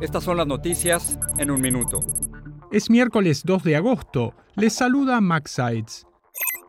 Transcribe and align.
estas 0.00 0.24
son 0.24 0.36
las 0.36 0.46
noticias 0.46 1.18
en 1.38 1.50
un 1.50 1.60
minuto. 1.60 2.00
Es 2.72 2.90
miércoles 2.90 3.42
2 3.44 3.62
de 3.62 3.76
agosto. 3.76 4.34
Les 4.56 4.72
saluda 4.72 5.20
Max 5.20 5.52
Sides. 5.52 6.06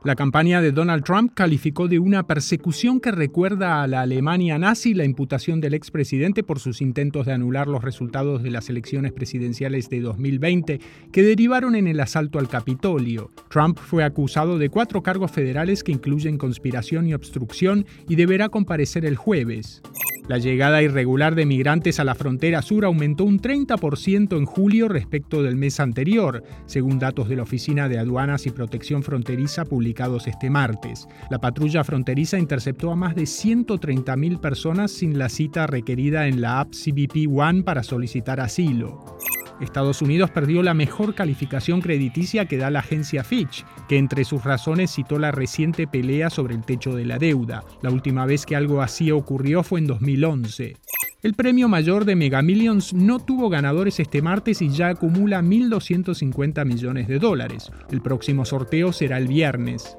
La 0.03 0.15
campaña 0.15 0.61
de 0.61 0.71
Donald 0.71 1.03
Trump 1.03 1.33
calificó 1.33 1.87
de 1.87 1.97
una 1.97 2.27
persecución 2.27 2.99
que 2.99 3.09
recuerda 3.09 3.81
a 3.81 3.87
la 3.87 4.01
Alemania 4.01 4.59
nazi 4.59 4.93
la 4.93 5.03
imputación 5.03 5.61
del 5.61 5.73
expresidente 5.73 6.43
por 6.43 6.59
sus 6.59 6.79
intentos 6.79 7.25
de 7.25 7.33
anular 7.33 7.67
los 7.67 7.83
resultados 7.83 8.43
de 8.43 8.51
las 8.51 8.69
elecciones 8.69 9.13
presidenciales 9.13 9.89
de 9.89 10.01
2020 10.01 10.79
que 11.11 11.23
derivaron 11.23 11.73
en 11.73 11.87
el 11.87 11.99
asalto 11.99 12.37
al 12.37 12.49
Capitolio. 12.49 13.31
Trump 13.49 13.79
fue 13.79 14.03
acusado 14.03 14.59
de 14.59 14.69
cuatro 14.69 15.01
cargos 15.01 15.31
federales 15.31 15.83
que 15.83 15.91
incluyen 15.91 16.37
conspiración 16.37 17.07
y 17.07 17.15
obstrucción 17.15 17.87
y 18.07 18.15
deberá 18.15 18.49
comparecer 18.49 19.05
el 19.05 19.15
jueves. 19.15 19.81
La 20.27 20.39
llegada 20.39 20.81
irregular 20.81 21.35
de 21.35 21.45
migrantes 21.45 21.99
a 21.99 22.03
la 22.03 22.15
frontera 22.15 22.63
sur 22.63 22.83
aumentó 22.83 23.25
un 23.25 23.39
30% 23.39 24.35
en 24.35 24.45
julio 24.45 24.87
respecto 24.87 25.43
del 25.43 25.55
mes 25.55 25.79
anterior, 25.79 26.41
según 26.65 26.97
datos 26.97 27.29
de 27.29 27.35
la 27.35 27.43
Oficina 27.43 27.87
de 27.87 27.99
Aduanas 27.99 28.47
y 28.47 28.49
Protección 28.49 29.03
Fronteriza 29.03 29.65
publicados 29.65 30.25
este 30.25 30.49
martes. 30.49 31.07
La 31.29 31.37
patrulla 31.37 31.83
fronteriza 31.83 32.39
interceptó 32.39 32.91
a 32.91 32.95
más 32.95 33.13
de 33.13 33.23
130.000 33.23 34.39
personas 34.39 34.91
sin 34.91 35.19
la 35.19 35.29
cita 35.29 35.67
requerida 35.67 36.27
en 36.27 36.41
la 36.41 36.59
app 36.59 36.71
CBP 36.71 37.27
One 37.31 37.61
para 37.61 37.83
solicitar 37.83 38.39
asilo. 38.39 39.14
Estados 39.61 40.01
Unidos 40.01 40.31
perdió 40.31 40.63
la 40.63 40.73
mejor 40.73 41.15
calificación 41.15 41.81
crediticia 41.81 42.45
que 42.45 42.57
da 42.57 42.69
la 42.69 42.79
agencia 42.79 43.23
Fitch, 43.23 43.65
que 43.87 43.97
entre 43.97 44.25
sus 44.25 44.43
razones 44.43 44.91
citó 44.91 45.19
la 45.19 45.31
reciente 45.31 45.87
pelea 45.87 46.29
sobre 46.29 46.55
el 46.55 46.63
techo 46.63 46.95
de 46.95 47.05
la 47.05 47.17
deuda. 47.17 47.63
La 47.81 47.91
última 47.91 48.25
vez 48.25 48.45
que 48.45 48.55
algo 48.55 48.81
así 48.81 49.11
ocurrió 49.11 49.63
fue 49.63 49.79
en 49.79 49.87
2011. 49.87 50.77
El 51.23 51.33
premio 51.33 51.67
mayor 51.67 52.05
de 52.05 52.15
Mega 52.15 52.41
Millions 52.41 52.93
no 52.93 53.19
tuvo 53.19 53.49
ganadores 53.49 53.99
este 53.99 54.21
martes 54.21 54.61
y 54.61 54.69
ya 54.69 54.89
acumula 54.89 55.41
1.250 55.41 56.65
millones 56.65 57.07
de 57.07 57.17
dólares. 57.17 57.71
El 57.89 58.01
próximo 58.01 58.45
sorteo 58.45 58.93
será 58.93 59.17
el 59.17 59.27
viernes. 59.27 59.97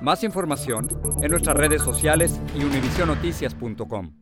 Más 0.00 0.24
información 0.24 0.88
en 1.20 1.30
nuestras 1.30 1.56
redes 1.56 1.82
sociales 1.82 2.40
y 2.58 2.64
univisionoticias.com. 2.64 4.21